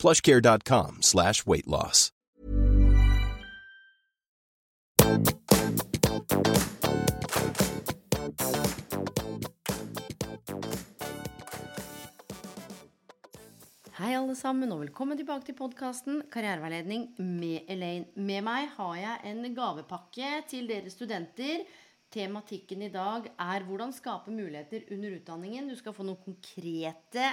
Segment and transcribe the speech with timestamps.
[0.00, 2.10] plushcare.com slash weight loss.
[14.00, 18.08] Hei, alle sammen, og velkommen tilbake til podkasten Karriereveiledning med Elaine.
[18.16, 21.66] Med meg har jeg en gavepakke til dere studenter.
[22.10, 25.68] Tematikken i dag er hvordan skape muligheter under utdanningen.
[25.68, 27.28] Du skal få noen konkrete,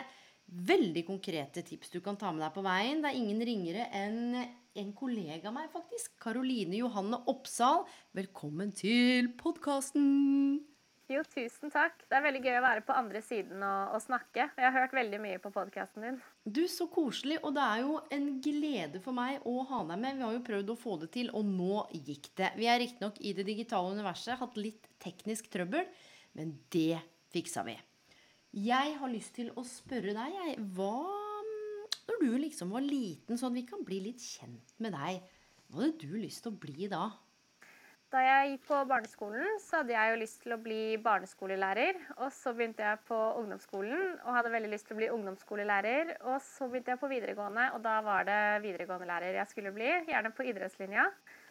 [0.47, 3.03] veldig konkrete tips du kan ta med deg på veien.
[3.03, 4.39] Det er ingen ringere enn
[4.77, 6.13] en kollega av meg, faktisk.
[6.21, 7.83] Karoline Johanne Oppsal.
[8.15, 10.59] Velkommen til podkasten.
[11.07, 12.01] Jo, tusen takk.
[12.03, 14.49] Det er veldig gøy å være på andre siden og, og snakke.
[14.49, 16.17] Jeg har hørt veldig mye på podkasten din.
[16.43, 17.39] Du, Så koselig.
[17.47, 20.19] Og det er jo en glede for meg å ha deg med.
[20.19, 22.51] Vi har jo prøvd å få det til, og nå gikk det.
[22.59, 25.87] Vi er riktignok i det digitale universet, hatt litt teknisk trøbbel,
[26.35, 26.99] men det
[27.31, 27.79] fiksa vi.
[28.55, 30.95] Jeg har lyst til å spørre deg, jeg, hva
[32.07, 35.23] Når du liksom var liten, sånn vi kan bli litt kjent med deg,
[35.67, 37.09] hva hadde du lyst til å bli da?
[38.07, 41.97] Da jeg gikk på barneskolen, så hadde jeg jo lyst til å bli barneskolelærer.
[42.23, 46.13] Og så begynte jeg på ungdomsskolen og hadde veldig lyst til å bli ungdomsskolelærer.
[46.31, 49.91] Og så begynte jeg på videregående, og da var det videregående lærer jeg skulle bli.
[50.07, 51.09] Gjerne på idrettslinja.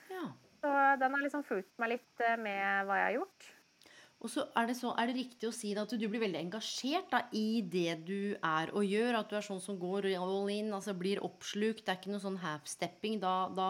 [0.09, 0.25] Ja.
[0.65, 0.73] Så
[1.03, 3.51] den har liksom fulgt meg litt eh, med hva jeg har gjort.
[4.25, 7.11] Og så er det, så, er det riktig å si at du blir veldig engasjert
[7.13, 9.19] da, i det du er og gjør?
[9.21, 11.85] At du er sånn som går all in, altså blir oppslukt?
[11.85, 13.21] Det er ikke noe sånn half-stepping?
[13.23, 13.69] Da, da,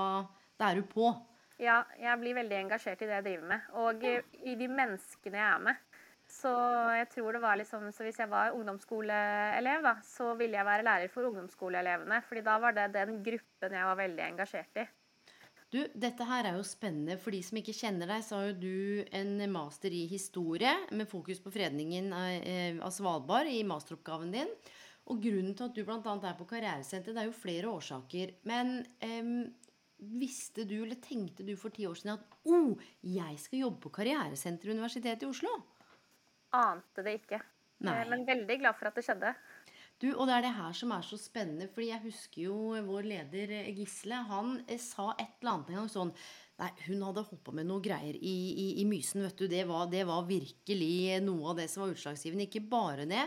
[0.61, 1.11] da er du på?
[1.59, 3.69] Ja, jeg blir veldig engasjert i det jeg driver med.
[3.83, 5.83] Og i de menneskene jeg er med.
[6.27, 6.51] Så
[6.99, 10.87] jeg tror det var liksom, så hvis jeg var ungdomsskoleelev, da, så ville jeg være
[10.87, 12.21] lærer for ungdomsskoleelevene.
[12.29, 14.87] fordi da var det den gruppen jeg var veldig engasjert i.
[15.75, 17.16] Du, dette her er jo spennende.
[17.19, 21.10] For de som ikke kjenner deg, så har jo du en master i historie med
[21.10, 24.53] fokus på fredningen av Svalbard i masteroppgaven din.
[25.10, 26.00] Og grunnen til at du bl.a.
[26.03, 28.32] er på karrieresenter, det er jo flere årsaker.
[28.50, 29.44] Men um,
[30.19, 32.72] visste du, eller tenkte du for ti år siden at oh,
[33.06, 35.53] jeg skal jobbe på karrieresenter ved Universitetet i Oslo?
[36.56, 37.43] Ante det ikke.
[37.87, 38.00] Nei.
[38.09, 39.34] Men veldig glad for at det skjedde.
[40.03, 43.07] Du, og det er det her som er så spennende, fordi jeg husker jo vår
[43.09, 44.19] leder Gisle.
[44.29, 46.12] Han sa et eller annet en gang sånn
[46.57, 49.45] Nei, hun hadde holdt med noe greier i, i, i Mysen, vet du.
[49.49, 52.47] Det var, det var, virkelig noe av det som var utslagsgivende.
[52.49, 53.27] Ikke bare det.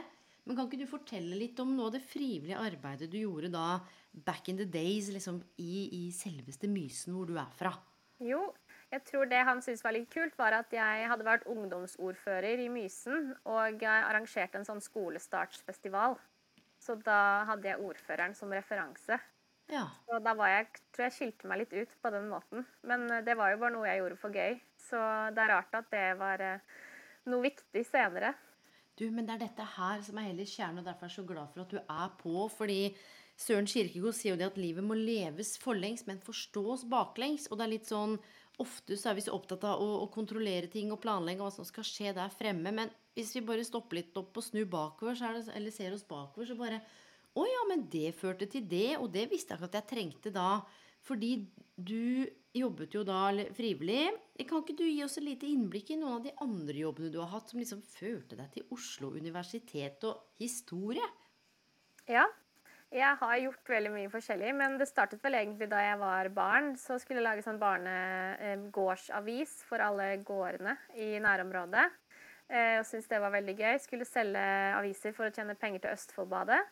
[0.50, 3.68] Men kan ikke du fortelle litt om noe av det frivillige arbeidet du gjorde da
[4.25, 7.75] back in the days, liksom i, i selveste Mysen, hvor du er fra?
[8.18, 8.47] Jo,
[8.90, 12.69] jeg tror det han syntes var litt kult, var at jeg hadde vært ungdomsordfører i
[12.74, 16.18] Mysen og arrangerte en sånn skolestartsfestival.
[16.79, 19.19] Så da hadde jeg ordføreren som referanse.
[19.69, 19.85] Ja.
[20.09, 22.66] Og da var jeg, tror jeg skilte meg litt ut på den måten.
[22.90, 24.57] Men eh, det var jo bare noe jeg gjorde for gøy.
[24.81, 25.00] Så
[25.35, 26.78] det er rart at det var eh,
[27.29, 28.34] noe viktig senere.
[29.00, 31.28] Du, men det er dette her som er hele kjernen, og derfor er jeg så
[31.29, 32.47] glad for at du er på.
[32.51, 32.81] Fordi
[33.40, 37.47] Søren Kirkegård sier jo det at livet må leves forlengs, men forstås baklengs.
[37.47, 38.17] Og det er litt sånn
[38.59, 41.68] Ofte så er vi så opptatt av å, å kontrollere ting og planlegge hva som
[41.68, 42.74] skal skje der fremme.
[42.75, 46.50] Men hvis vi bare stopper litt opp og snur bakover, det, eller ser oss bakover,
[46.50, 46.81] så bare
[47.38, 50.31] Å ja, men det førte til det, og det visste jeg ikke at jeg trengte
[50.34, 50.50] da.
[51.06, 51.30] Fordi
[51.78, 52.25] du
[52.56, 54.09] jobbet jo da frivillig.
[54.50, 57.20] Kan ikke du gi oss et lite innblikk i noen av de andre jobbene du
[57.22, 61.06] har hatt, som liksom førte deg til Oslo universitet og historie?
[62.09, 62.26] Ja.
[62.89, 66.72] Jeg har gjort veldig mye forskjellig, men det startet vel egentlig da jeg var barn.
[66.79, 71.85] Så skulle jeg lage sånn barnegårdsavis for alle gårdene i nærområdet.
[72.49, 73.78] Og syntes det var veldig gøy.
[73.83, 74.41] Skulle selge
[74.73, 76.63] aviser for å tjene penger til Østfoldbadet.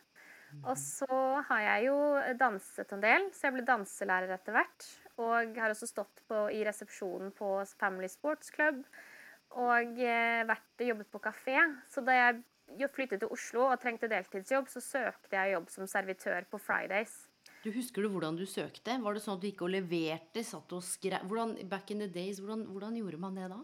[0.64, 1.18] Og så
[1.50, 1.96] har jeg jo
[2.40, 4.86] danset en del, så jeg ble danselærer etter hvert.
[5.20, 8.80] Og har også stått på, i resepsjonen på Family Sports Club.
[9.58, 11.58] Og eh, vært, jobbet på kafé.
[11.92, 12.42] Så da jeg
[12.94, 17.16] flyttet til Oslo og trengte deltidsjobb, så søkte jeg jobb som servitør på Fridays.
[17.64, 18.94] Du Husker du hvordan du søkte?
[19.02, 20.44] Var det sånn at du gikk og leverte?
[20.46, 21.24] satt og skrev?
[21.26, 23.58] Hvordan, back in the days, hvordan, hvordan gjorde man det da?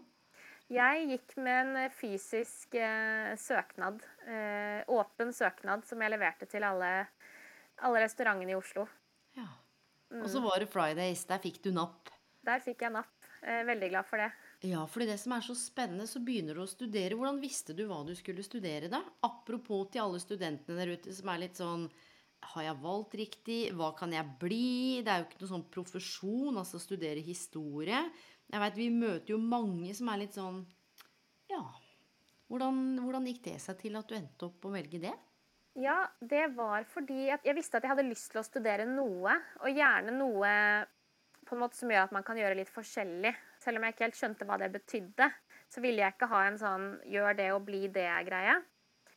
[0.73, 6.89] Jeg gikk med en fysisk eh, søknad, eh, åpen søknad, som jeg leverte til alle,
[7.85, 8.87] alle restaurantene i Oslo.
[9.37, 9.45] Ja.
[10.15, 11.23] Og så var det Fridays.
[11.29, 12.09] Der fikk du napp.
[12.45, 13.14] Der fikk jeg napp.
[13.45, 14.31] Eh, veldig glad for det.
[14.65, 17.13] Ja, fordi det som er så spennende, så begynner du å studere.
[17.13, 19.03] Hvordan visste du hva du skulle studere, da?
[19.27, 21.85] Apropos til alle studentene der ute som er litt sånn
[22.53, 23.59] har jeg valgt riktig?
[23.77, 25.01] Hva kan jeg bli?
[25.05, 28.01] Det er jo ikke noe sånn profesjon, altså studere historie.
[28.49, 30.65] Jeg vet, Vi møter jo mange som er litt sånn
[31.49, 31.61] Ja,
[32.49, 35.13] hvordan, hvordan gikk det seg til at du endte opp å velge det?
[35.75, 39.69] Ja, det var fordi jeg visste at jeg hadde lyst til å studere noe, og
[39.75, 40.51] gjerne noe
[41.45, 43.33] på en måte som gjør at man kan gjøre litt forskjellig.
[43.61, 45.29] Selv om jeg ikke helt skjønte hva det betydde,
[45.71, 48.55] så ville jeg ikke ha en sånn 'gjør det og bli det'-greie.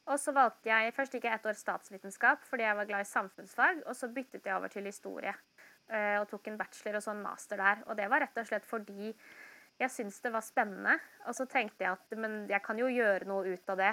[0.08, 3.10] Og så valgte jeg, Først gikk jeg ett år statsvitenskap fordi jeg var glad i
[3.10, 3.82] samfunnsfag.
[3.86, 5.34] Og så byttet jeg over til historie
[5.88, 7.82] eh, og tok en bachelor og så en master der.
[7.86, 9.12] Og det var rett og slett fordi
[9.78, 10.96] jeg syntes det var spennende.
[11.26, 13.92] Og så tenkte jeg at men jeg kan jo gjøre noe ut av det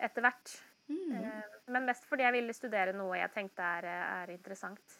[0.00, 0.56] etter hvert.
[0.90, 1.14] Mm.
[1.20, 3.88] Eh, men mest fordi jeg ville studere noe jeg tenkte er,
[4.26, 4.99] er interessant.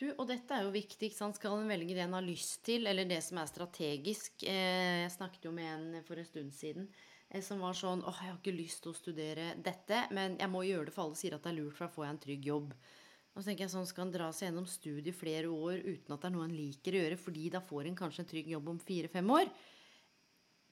[0.00, 1.12] Du, og dette er jo viktig.
[1.12, 4.46] Skal en velge det en har lyst til, eller det som er strategisk?
[4.48, 6.88] Eh, jeg snakket jo med en for en stund siden
[7.30, 10.50] Eh, som var sånn åh, jeg har ikke lyst til å studere dette, men jeg
[10.50, 12.22] må gjøre det, for alle sier at det er lurt, for da får jeg en
[12.26, 12.72] trygg jobb.
[13.30, 16.24] Og så tenker jeg sånn, Skal en dra seg gjennom studiet flere år uten at
[16.24, 18.72] det er noe en liker å gjøre, fordi da får en kanskje en trygg jobb
[18.72, 19.52] om fire-fem år?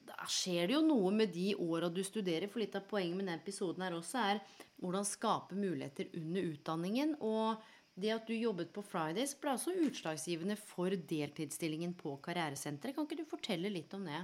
[0.09, 2.49] Da skjer det jo noe med de åra du studerer.
[2.49, 4.41] For litt av poenget med denne episoden her også er
[4.81, 7.13] hvordan skape muligheter under utdanningen.
[7.21, 7.61] Og
[8.01, 12.95] det at du jobbet på Fridays, ble også utslagsgivende for deltidsstillingen på karrieresenteret.
[12.95, 14.21] Kan ikke du fortelle litt om det?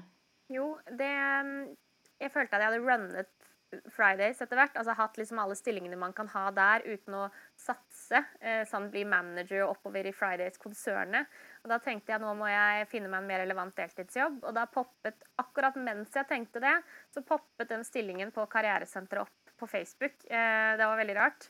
[0.53, 1.11] Jo, det
[2.21, 3.51] jeg følte at jeg hadde runnet
[3.91, 4.77] Fridays etter hvert.
[4.79, 7.23] Altså hatt liksom alle stillingene man kan ha der uten å
[7.59, 8.21] satse.
[8.39, 11.31] Eh, sånn bli manager og oppover i Fridays-konsernet.
[11.63, 14.41] Og da tenkte jeg nå må jeg finne meg en mer relevant deltidsjobb.
[14.45, 16.75] Og da poppet, akkurat mens jeg tenkte det,
[17.13, 20.23] så poppet den stillingen på karrieresenteret opp på Facebook.
[20.27, 21.49] Eh, det var veldig rart.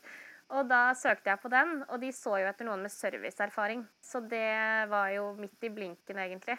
[0.54, 3.82] Og da søkte jeg på den, og de så jo etter noen med serviceerfaring.
[3.98, 6.58] Så det var jo midt i blinken, egentlig.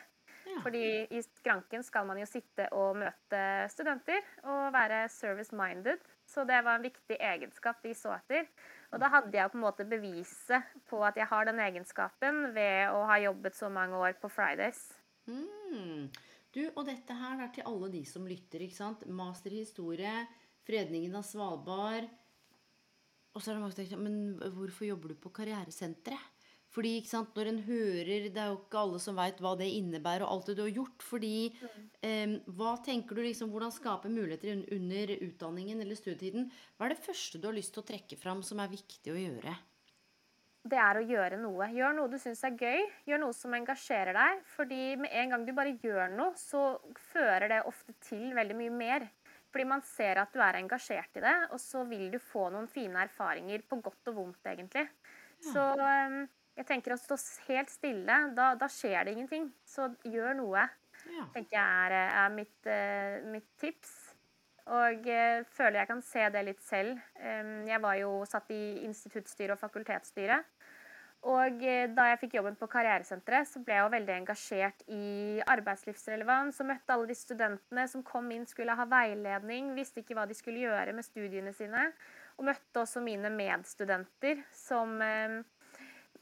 [0.64, 3.42] Fordi i skranken skal man jo sitte og møte
[3.72, 6.04] studenter og være service-minded.
[6.28, 8.48] Så det var en viktig egenskap de så etter.
[8.92, 12.94] Og da hadde jeg på en måte beviset på at jeg har den egenskapen ved
[12.96, 14.82] å ha jobbet så mange år på Fridays.
[15.28, 16.08] Mm.
[16.56, 18.64] Du, og dette her er til alle de som lytter.
[18.64, 19.04] ikke sant?
[19.08, 20.24] Master i historie,
[20.68, 22.08] fredningen av Svalbard.
[23.38, 26.34] Og så er det mange som tenker men hvorfor jobber du på karrieresenteret?
[26.74, 30.26] Fordi sant, når en hører Det er jo ikke alle som veit hva det innebærer,
[30.26, 31.06] og alt det du har gjort.
[31.06, 31.32] Fordi
[32.06, 36.52] eh, Hva tenker du liksom, Hvordan skape muligheter under utdanningen eller studietiden?
[36.76, 39.20] Hva er det første du har lyst til å trekke fram som er viktig å
[39.20, 39.56] gjøre?
[40.68, 41.70] Det er å gjøre noe.
[41.72, 42.82] Gjør noe du syns er gøy.
[43.08, 44.42] Gjør noe som engasjerer deg.
[44.58, 46.66] Fordi med en gang du bare gjør noe, så
[47.14, 49.08] fører det ofte til veldig mye mer.
[49.58, 52.68] Fordi man ser at du er engasjert i det, og så vil du få noen
[52.70, 54.84] fine erfaringer på godt og vondt, egentlig.
[55.42, 56.20] Så um,
[56.54, 57.18] jeg tenker å stå
[57.48, 59.48] helt stille, da, da skjer det ingenting.
[59.66, 60.68] Så gjør noe.
[61.10, 61.26] Ja.
[61.34, 63.96] tenker jeg er, er mitt, uh, mitt, tips.
[64.78, 67.02] Og uh, føler jeg kan se det litt selv.
[67.18, 70.46] Um, jeg var jo satt i instituttstyret og fakultetsstyret.
[71.28, 75.42] Og uh, da jeg fikk jobben på Karrieresenteret, så ble jeg jo veldig engasjert i
[75.56, 76.62] arbeidslivsrelevans.
[76.64, 80.38] Og møtte alle de studentene som kom inn, skulle ha veiledning, visste ikke hva de
[80.38, 81.90] skulle gjøre med studiene sine.
[82.38, 85.00] Og møtte også mine medstudenter som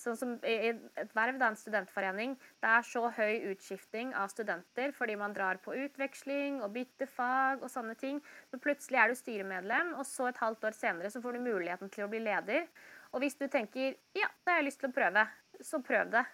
[0.00, 4.94] Sånn som i et verv, da, en studentforening, det er så høy utskifting av studenter
[4.96, 8.22] fordi man drar på utveksling og bytter fag og sånne ting.
[8.48, 11.92] Så plutselig er du styremedlem, og så et halvt år senere så får du muligheten
[11.92, 12.64] til å bli leder.
[13.12, 15.26] Og hvis du tenker ja, det har jeg lyst til å prøve,
[15.60, 16.24] så prøv det.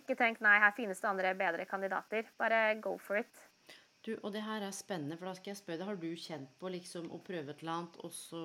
[0.00, 2.28] Ikke tenk nei, her finnes det andre bedre kandidater.
[2.38, 3.46] Bare go for it.
[4.06, 6.52] Du, og det her er spennende, for da skal jeg spørre deg, har du kjent
[6.56, 8.44] på liksom å prøve et eller annet, og så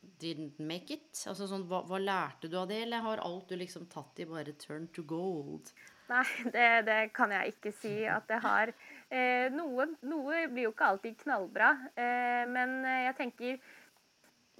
[0.00, 1.10] didn't make it?
[1.28, 4.28] Altså sånn, hva, hva, lærte du av det, eller har alt du liksom tatt i
[4.28, 5.72] bare turn to gold?
[6.10, 8.72] Nei, det, det kan jeg ikke si at det har.
[9.10, 13.58] Eh, noe, noe, blir jo ikke alltid knallbra, eh, men jeg tenker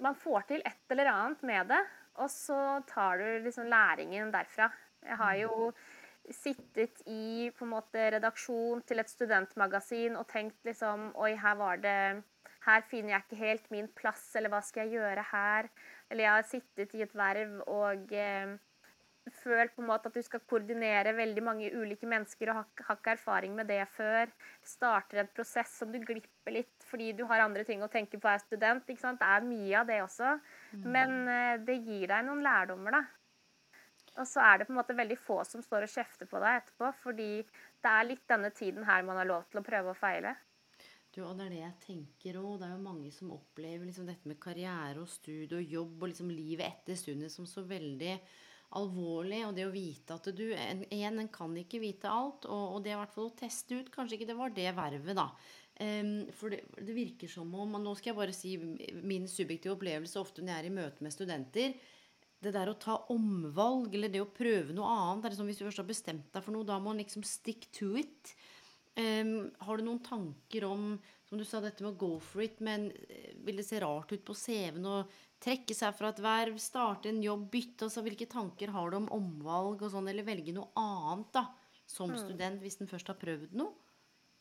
[0.03, 1.79] man får til et eller annet med det,
[2.21, 4.69] og så tar du liksom læringen derfra.
[5.05, 5.71] Jeg har jo
[6.33, 11.79] sittet i på en måte redaksjon til et studentmagasin og tenkt liksom Oi, her var
[11.83, 11.99] det
[12.67, 15.69] Her finner jeg ikke helt min plass, eller hva skal jeg gjøre her?
[16.11, 18.57] Eller jeg har sittet i et verv og eh,
[19.33, 23.15] følt på en måte at du skal koordinere veldig mange ulike mennesker og har, ikke
[23.15, 24.31] erfaring med det før.
[24.65, 28.31] Starter en prosess som du glipper litt fordi du har andre ting å tenke på
[28.31, 28.87] er student.
[28.87, 29.21] ikke sant?
[29.21, 30.33] Det er mye av det også.
[30.73, 30.89] Mm.
[30.97, 33.05] Men eh, det gir deg noen lærdommer, da.
[34.17, 36.63] Og så er det på en måte veldig få som står og kjefter på deg
[36.63, 37.31] etterpå, fordi
[37.85, 40.33] det er litt denne tiden her man har lov til å prøve og feile.
[41.17, 42.59] Du, og Det er det jeg tenker òg.
[42.61, 46.11] Det er jo mange som opplever liksom dette med karriere og studie og jobb og
[46.11, 48.11] liksom livet etter studiet som så veldig
[48.77, 49.39] alvorlig.
[49.47, 52.45] Og det å vite at du en, en, en kan ikke vite alt.
[52.45, 55.17] Og, og det i hvert fall å teste ut Kanskje ikke det var det vervet,
[55.17, 55.31] da.
[55.77, 59.75] Um, for det, det, virker som om og Nå skal jeg bare si min subjektive
[59.75, 61.75] opplevelse ofte når jeg er i møte med studenter
[62.41, 65.61] det der å ta omvalg, eller det å prøve noe annet det er liksom Hvis
[65.61, 68.35] du først har bestemt deg for noe, da må man liksom stick to it.
[68.97, 70.95] Um, har du noen tanker om
[71.27, 74.13] som du sa, dette med å go for it, men eh, vil det se rart
[74.13, 74.99] ut på CV-en å
[75.43, 79.09] trekke seg fra et verv, starte en jobb, bytte altså Hvilke tanker har du om
[79.11, 81.43] omvalg og sånn, eller velge noe annet da,
[81.83, 82.21] som mm.
[82.21, 83.75] student hvis den først har prøvd noe?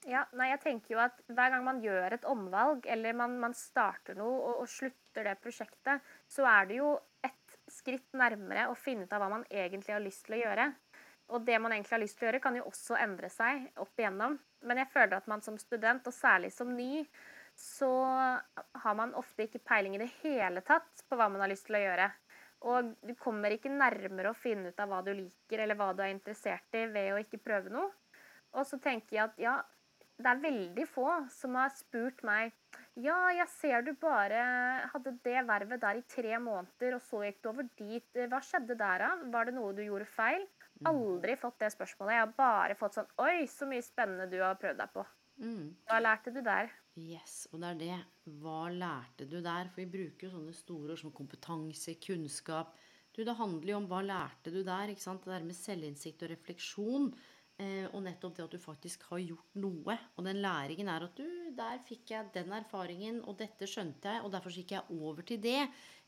[0.06, 3.56] Ja, nei, jeg tenker jo at Hver gang man gjør et omvalg, eller man, man
[3.58, 6.92] starter noe og, og slutter det prosjektet, så er det jo
[7.26, 10.68] et skritt nærmere å finne ut av hva man egentlig har lyst til å gjøre.
[11.34, 13.98] Og det man egentlig har lyst til å gjøre, kan jo også endre seg opp
[13.98, 14.36] igjennom.
[14.66, 17.02] Men jeg føler at man som student, og særlig som ny,
[17.56, 17.90] så
[18.84, 21.78] har man ofte ikke peiling i det hele tatt på hva man har lyst til
[21.78, 22.10] å gjøre.
[22.70, 26.02] Og du kommer ikke nærmere å finne ut av hva du liker eller hva du
[26.04, 27.90] er interessert i ved å ikke prøve noe.
[28.56, 29.56] Og så tenker jeg at ja,
[30.16, 32.54] det er veldig få som har spurt meg
[32.96, 34.38] ja, jeg ser du bare
[34.88, 38.06] hadde det vervet der i tre måneder, og så gikk du over dit.
[38.16, 39.10] Hva skjedde der, da?
[39.34, 40.46] Var det noe du gjorde feil?
[40.80, 40.88] Mm.
[40.90, 42.16] Aldri fått det spørsmålet.
[42.16, 45.04] Jeg har bare fått sånn Oi, så mye spennende du har prøvd deg på.
[45.40, 45.70] Mm.
[45.88, 46.72] Hva lærte du der?
[46.96, 47.96] Yes, og det er det.
[48.40, 49.70] Hva lærte du der?
[49.72, 52.76] For vi bruker jo sånne store ord som kompetanse, kunnskap.
[53.12, 54.92] Du, det handler jo om hva lærte du der?
[54.92, 55.24] ikke sant?
[55.24, 57.10] Det der med selvinnsikt og refleksjon.
[57.56, 59.96] Eh, og nettopp det at du faktisk har gjort noe.
[60.16, 61.24] Og den læringen er at du,
[61.56, 65.40] der fikk jeg den erfaringen, og dette skjønte jeg, og derfor gikk jeg over til
[65.40, 65.62] det.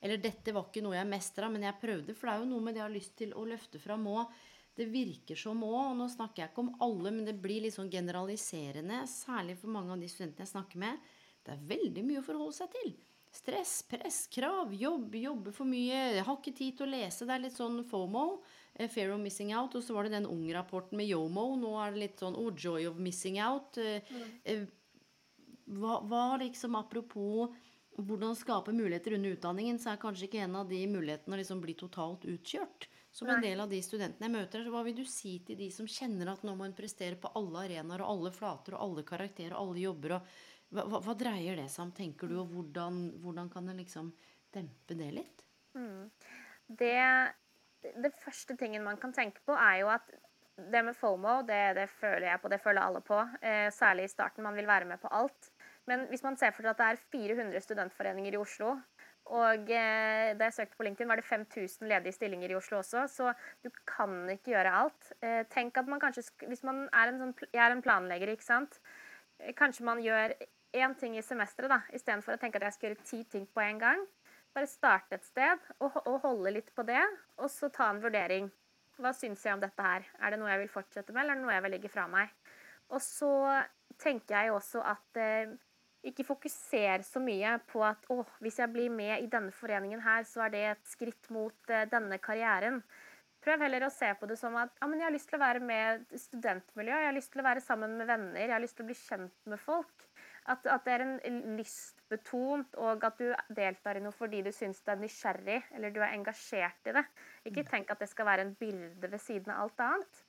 [0.04, 2.16] Eller dette var ikke noe jeg mestra, men jeg prøvde.
[2.16, 4.36] For det er jo noe med det jeg har lyst til å løfte fram òg.
[4.78, 7.74] Det virker som òg, og nå snakker jeg ikke om alle, men det blir litt
[7.74, 11.08] sånn generaliserende, særlig for mange av de studentene jeg snakker med.
[11.42, 12.92] Det er veldig mye å forholde seg til.
[13.34, 17.26] Stress, press, krav, jobb, jobbe for mye, jeg har ikke tid til å lese.
[17.28, 18.24] Det er litt sånn FOMO.
[18.86, 19.74] Fair of Missing Out.
[19.74, 21.50] Og så var det den Ung-rapporten med Yomo.
[21.58, 23.80] Nå er det litt sånn oh, Joy of Missing Out.
[23.80, 24.68] Mm.
[25.78, 27.56] Hva, hva, liksom Apropos
[27.98, 31.62] hvordan skape muligheter under utdanningen, så er kanskje ikke en av de mulighetene å liksom
[31.64, 32.86] bli totalt utkjørt.
[33.18, 34.62] Som en del av de studentene jeg møter.
[34.64, 37.32] Så hva vil du si til de som kjenner at nå må en prestere på
[37.38, 40.14] alle arenaer og alle flater og alle karakterer og alle jobber?
[40.18, 40.30] og
[40.68, 44.10] hva, hva, hva, dreier det seg om, tenker du, og hvordan, hvordan kan en liksom
[44.52, 45.44] dempe det litt?
[45.78, 46.10] Mm.
[46.78, 46.96] Det
[47.82, 50.10] det første tingen man kan tenke på, er jo at
[50.58, 53.18] det med FOMO, det, det føler jeg på, det føler alle på.
[53.42, 54.42] Eh, særlig i starten.
[54.42, 55.52] Man vil være med på alt.
[55.86, 58.74] Men hvis man ser for seg at det er 400 studentforeninger i Oslo,
[59.28, 63.04] og eh, da jeg søkte på LinkedIn, var det 5000 ledige stillinger i Oslo også,
[63.12, 63.32] så
[63.64, 65.10] du kan ikke gjøre alt.
[65.20, 68.46] Eh, tenk at man kanskje Hvis man er en sånn Jeg er en planlegger, ikke
[68.46, 68.78] sant.
[69.38, 70.32] Eh, kanskje man gjør
[70.78, 73.64] én ting i semesteret, da, istedenfor å tenke at jeg skal gjøre ti ting på
[73.64, 74.06] en gang.
[74.56, 77.04] Bare starte et sted og, og, holde litt på det,
[77.36, 78.48] og så ta en vurdering.
[78.98, 80.08] Hva syns jeg om dette her?
[80.18, 82.08] Er det noe jeg vil fortsette med, eller er det noe jeg vil legge fra
[82.10, 82.32] meg?
[82.88, 83.32] Og så
[84.00, 85.52] tenker jeg også at eh,
[86.06, 90.26] ikke fokuser så mye på at å, hvis jeg blir med i denne foreningen her,
[90.28, 92.82] så er det et skritt mot eh, denne karrieren.
[93.42, 95.44] Prøv heller å se på det som at ja, men jeg har lyst til å
[95.44, 98.78] være med studentmiljø, jeg har lyst til å være sammen med venner, jeg har lyst
[98.78, 100.06] til å bli kjent med folk.
[100.48, 104.80] At, at det er en lystbetont, og at du deltar i noe fordi du syns
[104.86, 107.04] det er nysgjerrig, eller du er engasjert i det.
[107.50, 110.22] Ikke tenk at det skal være en byrde ved siden av alt annet.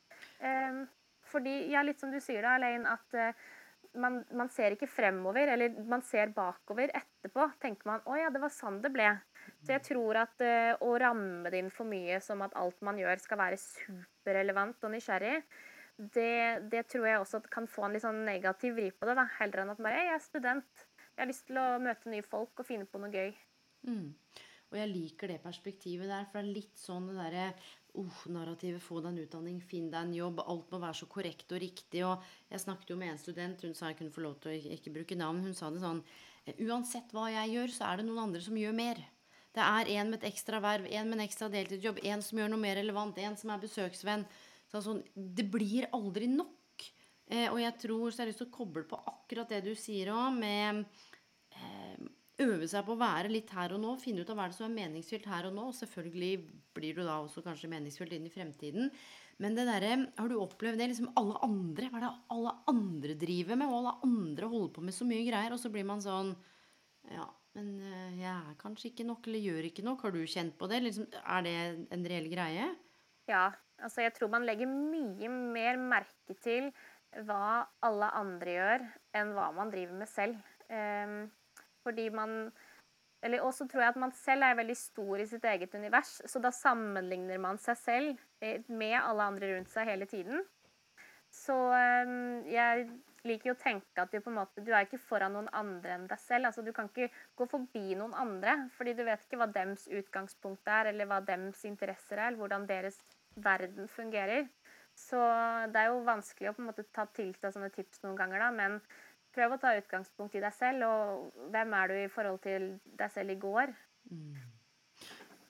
[0.44, 0.82] Um,
[1.30, 3.48] fordi, ja, litt som du sier da, Elaine, at uh,
[3.98, 6.92] man, man, ser ikke fremover, eller man ser bakover.
[6.96, 9.16] Etterpå tenker man 'Å ja, det var sånn det ble'.
[9.66, 13.00] Så jeg tror at uh, å ramme det inn for mye som at alt man
[13.02, 15.42] gjør skal være superrelevant og nysgjerrig,
[16.00, 19.18] det, det, tror jeg også kan få en litt sånn negativ vri på det.
[19.20, 20.86] da, Heller enn at bare 'Jeg er student.
[21.16, 23.36] Jeg har lyst til å møte nye folk og finne på noe gøy'.
[23.90, 24.14] Mm.
[24.70, 27.46] Og jeg liker det perspektivet der, for det er litt sånn det derre
[27.98, 31.52] uh, narrativet 'få deg en utdanning, finn deg en jobb', alt må være så korrekt
[31.52, 32.04] og riktig.
[32.06, 34.76] Og jeg snakket jo med en student, hun sa jeg kunne få lov til å
[34.76, 35.42] ikke bruke navn.
[35.46, 36.04] Hun sa det sånn
[36.66, 39.02] Uansett hva jeg gjør, så er det noen andre som gjør mer.
[39.54, 42.50] Det er en med et ekstra verv, en med en ekstra deltidsjobb, en som gjør
[42.54, 44.26] noe mer relevant, en som er besøksvenn.
[44.72, 46.86] Så sånn, det blir aldri nok.
[47.30, 49.74] Eh, og jeg tror så jeg har lyst til å koble på akkurat det du
[49.78, 51.08] sier òg, med eh,
[52.44, 53.96] øve seg på å være litt her og nå.
[54.02, 55.70] Finne ut av hva det som er meningsfylt her og nå.
[55.72, 56.34] Og selvfølgelig
[56.78, 58.92] blir du da også kanskje meningsfylt inn i fremtiden.
[59.40, 60.90] Men det derre Har du opplevd det?
[60.92, 61.90] liksom Alle andre.
[61.90, 63.72] Hva er det alle andre driver med?
[63.72, 65.56] Og alle andre holder på med så mye greier.
[65.56, 66.36] Og så blir man sånn
[67.10, 70.04] Ja, men eh, jeg er kanskje ikke nok, eller gjør ikke nok.
[70.06, 70.84] Har du kjent på det?
[70.86, 71.56] Liksom, er det
[71.96, 72.70] en reell greie?
[73.32, 73.50] Ja.
[73.80, 76.66] Altså, jeg tror man legger mye mer merke til
[77.26, 80.42] hva alle andre gjør, enn hva man driver med selv.
[80.68, 81.30] Um,
[81.90, 82.38] fordi man
[83.26, 86.40] eller også tror jeg at man selv er veldig stor i sitt eget univers, så
[86.40, 90.46] da sammenligner man seg selv eh, med alle andre rundt seg hele tiden.
[91.30, 92.88] Så um, jeg
[93.28, 95.98] liker jo å tenke at du på en måte, du er ikke foran noen andre
[95.98, 96.50] enn deg selv.
[96.50, 100.72] altså Du kan ikke gå forbi noen andre, fordi du vet ikke hva dems utgangspunkt
[100.72, 102.98] er, eller hva dems interesser er, eller hvordan deres
[103.36, 104.48] verden fungerer.
[105.00, 105.20] Så
[105.72, 108.42] det er jo vanskelig å på en måte ta til seg sånne tips noen ganger,
[108.42, 108.80] da, men
[109.36, 113.14] prøv å ta utgangspunkt i deg selv, og hvem er du i forhold til deg
[113.14, 113.74] selv i går?
[114.10, 114.38] Mm.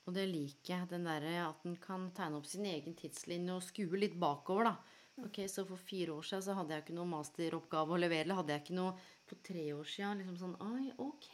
[0.09, 3.65] Og det liker jeg, den derre at en kan tegne opp sin egen tidslinje og
[3.65, 4.95] skue litt bakover, da.
[5.25, 8.23] Ok, Så for fire år siden så hadde jeg ikke noe masteroppgave å levere.
[8.23, 8.93] Eller hadde jeg ikke noe
[9.27, 10.21] på tre år siden.
[10.21, 11.27] Liksom sånn, Ai, ok.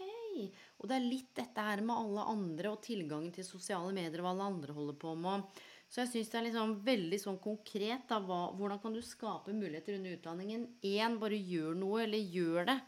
[0.81, 4.27] Og det er litt dette her med alle andre og tilgangen til sosiale medier og
[4.27, 5.45] hva alle andre holder på med.
[5.91, 8.07] Så jeg syns det er liksom veldig sånn konkret.
[8.09, 10.65] Da, hva, hvordan kan du skape muligheter under utdanningen?
[10.83, 12.79] Én, bare gjør noe, eller gjør det.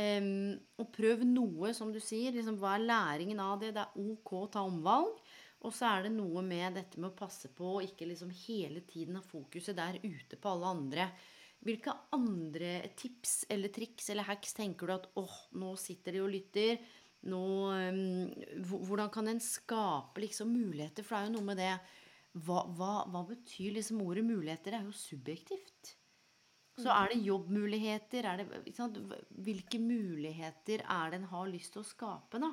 [0.00, 2.34] Um, og prøv noe, som du sier.
[2.36, 3.72] Liksom, hva er læringen av det?
[3.76, 5.20] Det er ok å ta omvalg.
[5.60, 8.80] Og så er det noe med dette med å passe på og ikke liksom hele
[8.88, 11.10] tiden ha fokuset der ute på alle andre.
[11.60, 16.32] Hvilke andre tips eller triks eller hacks tenker du at åh, nå sitter de og
[16.32, 16.80] lytter?
[17.28, 17.42] Nå,
[17.76, 21.04] um, hvordan kan en skape liksom muligheter?
[21.04, 21.74] For det er jo noe med det
[22.38, 24.70] hva, hva, hva, betyr liksom ordet muligheter?
[24.70, 25.94] Det er jo subjektivt.
[26.78, 26.94] Så mm.
[26.94, 28.28] er det jobbmuligheter?
[28.30, 32.40] Er det, Hvilke muligheter er det en har lyst til å skape?
[32.42, 32.52] da?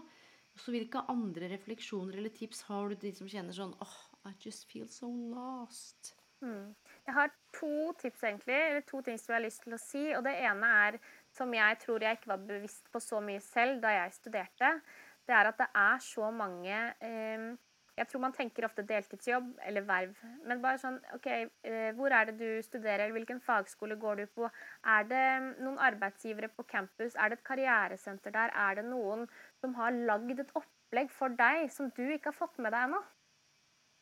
[0.57, 4.65] Så hvilke andre refleksjoner eller tips har du de som kjenner sånn oh, I just
[4.71, 6.15] feel so lost?
[6.41, 6.73] Mm.
[7.05, 8.57] Jeg har to tips, egentlig.
[8.57, 10.03] Eller to ting som jeg har lyst til å si.
[10.17, 10.97] Og det ene er,
[11.33, 14.73] som jeg tror jeg ikke var bevisst på så mye selv da jeg studerte,
[15.27, 17.47] det er at det er så mange eh,
[17.97, 20.13] jeg tror man tenker ofte deltidsjobb eller verv.
[20.45, 21.27] Men bare sånn OK,
[21.65, 23.11] eh, hvor er det du studerer?
[23.15, 24.49] Hvilken fagskole går du på?
[24.85, 25.25] Er det
[25.65, 27.15] noen arbeidsgivere på campus?
[27.15, 28.53] Er det et karrieresenter der?
[28.53, 29.25] Er det noen
[29.61, 33.01] som har lagd et opplegg for deg som du ikke har fått med deg ennå?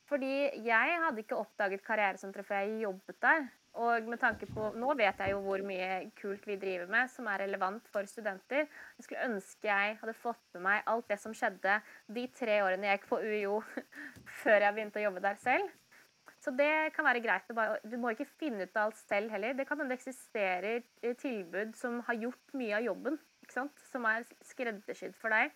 [0.10, 0.34] Fordi
[0.68, 3.48] jeg hadde ikke oppdaget karrieresenteret før jeg jobbet der.
[3.76, 7.28] Og med tanke på, Nå vet jeg jo hvor mye kult vi driver med som
[7.28, 8.70] er relevant for studenter.
[8.98, 11.80] Jeg skulle ønske jeg hadde fått med meg alt det som skjedde
[12.16, 13.58] de tre årene jeg gikk på UiO
[14.44, 15.74] før jeg begynte å jobbe der selv.
[16.46, 17.52] Så det kan være greit.
[17.90, 19.56] Du må ikke finne ut av alt selv heller.
[19.58, 20.84] Det kan hende det eksisterer
[21.18, 23.18] tilbud som har gjort mye av jobben.
[23.90, 25.54] Som er skreddersydd for deg.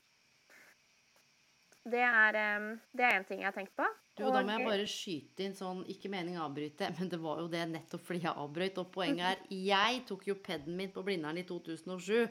[1.88, 3.86] Det er en ting jeg har tenkt på.
[4.20, 7.20] Du, og da må jeg bare skyte inn sånn, ikke mening å avbryte, men det
[7.24, 8.82] var jo det nettopp fordi jeg avbrøt.
[8.84, 12.28] Og poenget er, jeg tok jo peden min på Blindern i 2007.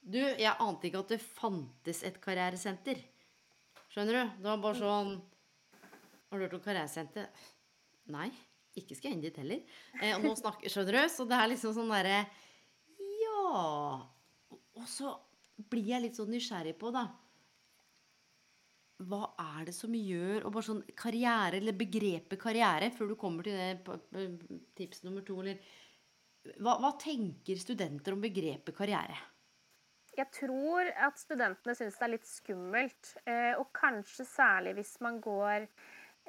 [0.00, 3.02] Du, jeg ante ikke at det fantes et karrieresenter.
[3.92, 4.36] Skjønner du?
[4.40, 5.16] Det var bare sånn
[6.30, 7.26] Har du hørt om karrieresenter?
[8.14, 8.30] Nei.
[8.78, 9.64] Ikke skal jeg inn dit heller.
[9.98, 11.02] Eh, og nå snakker Skjønner du?
[11.12, 12.22] Så det er liksom sånn derre
[13.20, 13.42] Ja.
[14.80, 15.12] Og så
[15.70, 17.10] blir jeg litt sånn nysgjerrig på, da
[19.08, 23.46] hva er det som gjør Og bare sånn karriere, eller begrepet karriere, før du kommer
[23.46, 25.60] til det tips nummer to, eller
[26.56, 29.16] hva, hva, tenker studenter om begrepet karriere?
[30.16, 33.10] Jeg tror at studentene syns det er litt skummelt.
[33.28, 35.68] Eh, og kanskje særlig hvis man går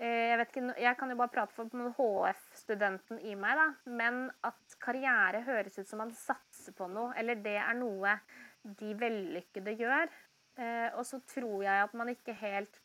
[0.02, 3.66] jeg vet ikke, jeg kan jo bare prate for HF-studenten i meg, da.
[3.92, 8.16] Men at karriere høres ut som man satser på noe, eller det er noe
[8.80, 10.10] de vellykkede gjør.
[10.60, 12.76] Og så tror jeg at man ikke helt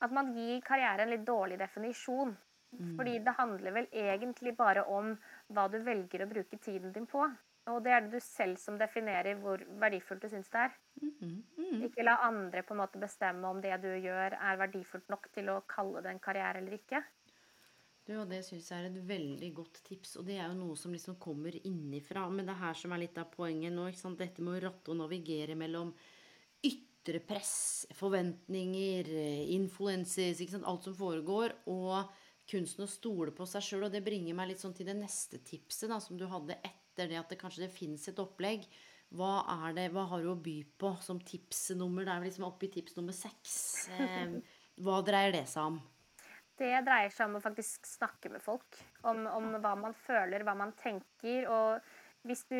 [0.00, 2.36] At man gir karriere en litt dårlig definisjon.
[2.78, 2.94] Mm.
[2.98, 5.12] Fordi det handler vel egentlig bare om
[5.54, 7.26] hva du velger å bruke tiden din på.
[7.72, 10.74] Og det er det du selv som definerer hvor verdifullt du syns det er.
[11.00, 11.84] Mm, mm.
[11.86, 15.48] Ikke la andre på en måte bestemme om det du gjør er verdifullt nok til
[15.52, 17.00] å kalle det en karriere eller ikke.
[18.04, 20.76] Du, og Det syns jeg er et veldig godt tips, og det er jo noe
[20.76, 22.26] som liksom kommer innifra.
[22.28, 23.86] Men det er her som er litt av poenget nå.
[24.18, 25.94] Dette med å ratte og navigere mellom
[26.64, 29.10] ytre press, forventninger,
[29.54, 32.10] influences, alt som foregår, og
[32.50, 33.86] kunsten å stole på seg sjøl.
[33.86, 37.10] Og det bringer meg litt sånn til det neste tipset da, som du hadde etter
[37.10, 38.66] det, at det kanskje det fins et opplegg.
[39.14, 42.06] Hva er det, hva har du å by på som tipsnummer?
[42.06, 43.58] Det er vel liksom oppe i tips nummer seks.
[43.94, 44.38] Eh,
[44.82, 45.76] hva dreier det seg om?
[46.58, 48.78] Det dreier seg om å faktisk snakke med folk.
[49.06, 51.46] Om, om hva man føler, hva man tenker.
[51.50, 52.58] Og hvis du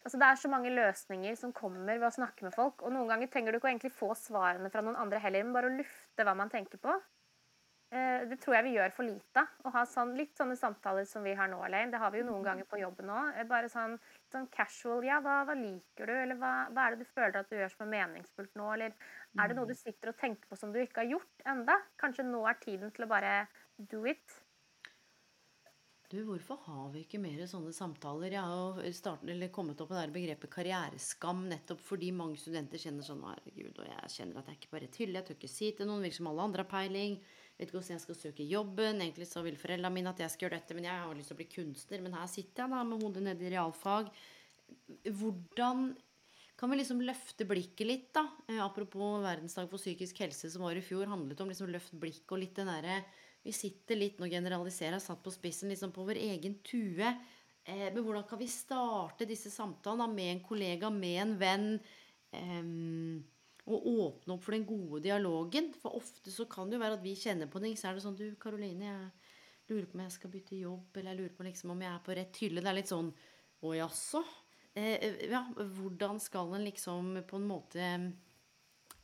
[0.00, 2.80] Altså, det er så mange løsninger som kommer ved å snakke med folk.
[2.84, 5.68] Og noen ganger trenger du ikke egentlig få svarene fra noen andre heller, men bare
[5.68, 6.94] å lufte hva man tenker på.
[7.90, 9.42] Eh, det tror jeg vi gjør for lite.
[9.66, 11.90] Å ha sånn, litt sånne samtaler som vi har nå, Elaine.
[11.90, 13.32] Det har vi jo noen ganger på jobben òg.
[13.34, 13.96] Eh, bare sånn,
[14.30, 16.14] sånn, casual Ja, hva, hva liker du?
[16.14, 18.68] Eller hva, hva, er det du føler at du gjør som er meningsfullt nå?
[18.76, 19.82] Eller er det noe du mm.
[19.82, 21.80] sitter og tenker på som du ikke har gjort enda?
[22.00, 23.34] Kanskje nå er tiden til å bare
[23.90, 24.38] do it?
[26.10, 28.32] Du, hvorfor har vi ikke mer sånne samtaler?
[28.34, 33.06] Jeg har jo startet, kommet opp med det begrepet karriereskam nettopp fordi mange studenter kjenner
[33.06, 35.86] sånn Herregud, og jeg kjenner at jeg ikke bare tyller, jeg tør ikke si til
[35.86, 37.14] noen, virker som alle andre har peiling.
[37.60, 39.04] Vet ikke hvordan jeg skal søke jobben.
[39.04, 41.38] Egentlig så vil foreldrene mine at jeg skal gjøre dette, men jeg har lyst til
[41.38, 42.02] å bli kunstner.
[42.02, 44.10] Men her sitter jeg da med hodet nede i realfag.
[45.06, 45.88] Hvordan
[46.58, 48.26] kan vi liksom løfte blikket litt, da?
[48.50, 52.34] Eh, apropos verdensdag for psykisk helse som var i fjor, handlet om liksom løft blikket
[52.34, 53.02] og litt den derre
[53.44, 57.08] Vi sitter litt, nå generaliserer satt på spissen, liksom på vår egen tue.
[57.64, 61.68] Eh, men hvordan kan vi starte disse samtalene med en kollega, med en venn?
[62.36, 62.72] Eh,
[63.70, 65.70] og åpne opp for den gode dialogen.
[65.78, 67.76] For ofte så kan det jo være at vi kjenner på ting.
[67.78, 71.12] Så er det sånn Du, Karoline, jeg lurer på om jeg skal bytte jobb, eller
[71.12, 72.64] jeg lurer på liksom om jeg er på rett hylle.
[72.64, 73.12] Det er litt sånn
[73.60, 74.24] Å jaså?
[74.74, 77.88] Eh, ja, hvordan skal en liksom på en måte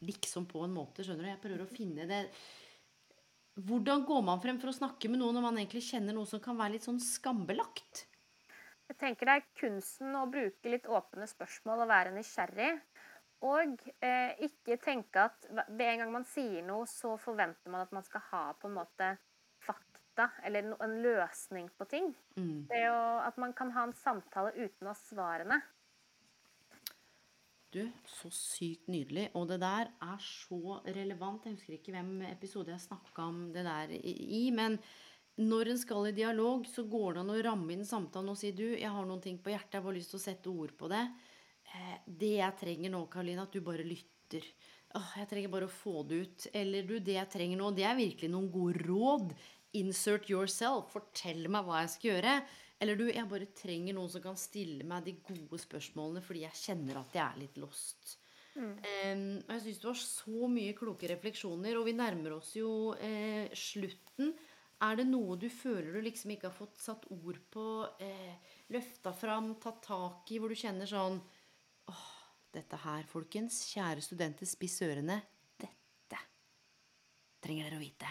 [0.06, 1.30] Liksom på en måte, skjønner du?
[1.30, 2.18] Jeg prøver å finne det
[3.56, 6.42] Hvordan går man frem for å snakke med noen når man egentlig kjenner noe som
[6.44, 8.04] kan være litt sånn skambelagt?
[8.86, 12.74] Jeg tenker det er kunsten å bruke litt åpne spørsmål og være nysgjerrig.
[13.46, 17.96] Og eh, ikke tenke at ved en gang man sier noe, så forventer man at
[17.96, 19.10] man skal ha på en måte
[19.64, 22.12] fakta eller en løsning på ting.
[22.36, 22.66] Mm.
[22.68, 25.60] Det er jo at man kan ha en samtale uten å ha svarene.
[27.74, 29.28] Du, så sykt nydelig.
[29.36, 31.46] Og det der er så relevant.
[31.46, 34.78] Jeg husker ikke hvem episode jeg snakka om det der i, men
[35.36, 38.54] når en skal i dialog, så går det an å ramme inn samtalen og si
[38.56, 40.88] du, jeg har noen ting på hjertet, jeg har lyst til å sette ord på
[40.88, 41.02] det.
[41.74, 44.46] Eh, det jeg trenger nå, Karoline, at du bare lytter.
[44.96, 46.46] Åh, jeg trenger bare å få det ut.
[46.56, 49.34] Eller du, det jeg trenger nå, det er virkelig noen gode råd.
[49.76, 50.88] Insert yourself.
[50.94, 52.36] Fortell meg hva jeg skal gjøre.
[52.82, 56.60] Eller du, jeg bare trenger noen som kan stille meg de gode spørsmålene fordi jeg
[56.60, 58.18] kjenner at jeg er litt lost.
[58.56, 58.72] Mm.
[58.72, 62.70] Um, og jeg syns du har så mye kloke refleksjoner, og vi nærmer oss jo
[63.00, 64.32] eh, slutten.
[64.84, 67.66] Er det noe du føler du liksom ikke har fått satt ord på,
[68.04, 71.20] eh, løfta fram, tatt tak i, hvor du kjenner sånn
[71.86, 72.06] Åh,
[72.56, 75.20] dette her, folkens, kjære studenter, spiss ørene.
[75.62, 76.18] Dette
[77.44, 78.10] trenger dere å vite.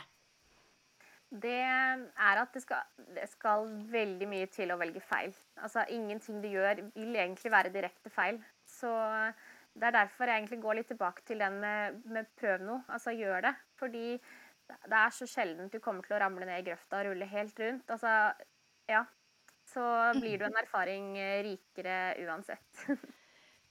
[1.41, 5.33] Det er at det skal, det skal, veldig mye til å velge feil.
[5.59, 8.39] Altså Ingenting du gjør, vil egentlig være direkte feil.
[8.65, 8.91] Så
[9.75, 12.85] det er derfor jeg egentlig går litt tilbake til den med, med prøv noe.
[12.87, 13.53] Altså gjør det.
[13.79, 14.07] Fordi
[14.65, 17.59] det er så sjelden du kommer til å ramle ned i grøfta og rulle helt
[17.61, 17.91] rundt.
[17.91, 18.15] Altså,
[18.89, 19.03] ja.
[19.65, 19.83] Så
[20.21, 22.85] blir du en erfaring rikere uansett.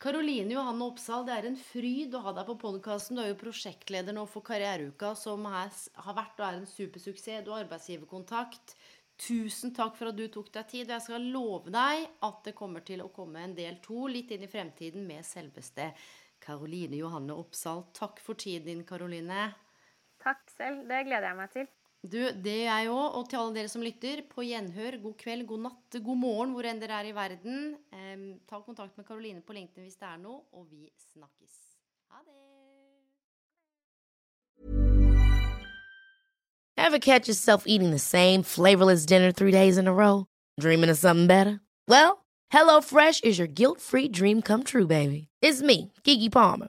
[0.05, 3.17] Karoline Johanne Oppsal, det er en fryd å ha deg på podkasten.
[3.17, 5.71] Du er jo prosjektleder nå for Karriereuka, som har
[6.19, 7.41] vært og er en supersuksess.
[7.47, 8.75] Du har arbeidsgiverkontakt.
[9.17, 10.91] Tusen takk for at du tok deg tid.
[10.91, 14.35] Og jeg skal love deg at det kommer til å komme en del to litt
[14.37, 15.89] inn i fremtiden med selveste
[16.45, 17.87] Karoline Johanne Oppsal.
[17.97, 19.55] Takk for tiden din, Karoline.
[20.21, 20.85] Takk selv.
[20.85, 21.73] Det gleder jeg meg til.
[22.05, 23.17] Du, det er jeg òg.
[23.17, 26.69] Og til alle dere som lytter, på gjenhør, god kveld, god natt, god morgen hvor
[26.69, 27.63] enn dere er i verden.
[27.97, 31.55] Eh, ta kontakt med Karoline på LinkedIn hvis det er noe, og vi snakkes.
[32.13, 32.41] Ha det!
[36.77, 40.27] Ever catch yourself eating the same flavorless dinner three days in a row?
[40.61, 41.61] Dreaming of something better?
[41.89, 45.29] Well, HelloFresh is your guilt-free dream come true, baby.
[45.41, 46.69] It's me, Gigi Palmer.